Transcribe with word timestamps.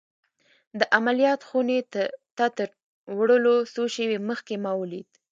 د 0.79 0.81
عملیات 0.97 1.41
خونې 1.49 1.79
ته 2.37 2.45
تر 2.57 2.69
وړلو 3.17 3.55
څو 3.73 3.83
شېبې 3.93 4.19
مخکې 4.29 4.55
ما 4.63 4.71
ولید 4.81 5.09